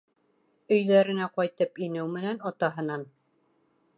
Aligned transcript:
Өйҙәренә 0.77 1.27
ҡайтып 1.35 1.83
инеү 1.87 2.07
менән, 2.15 2.41
атаһынан: 2.53 3.07